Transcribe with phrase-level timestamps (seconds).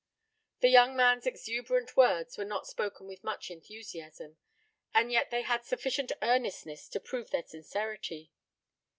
[0.61, 4.37] The young man's exuberant words were not spoken with much enthusiasm,
[4.95, 8.31] and yet they had sufficient earnestness to prove their sincerity.